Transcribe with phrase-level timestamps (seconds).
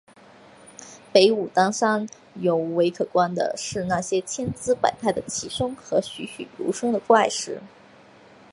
[1.13, 7.61] 北武当山尤为可观的是那些千姿百态的奇松和栩栩如生的怪石。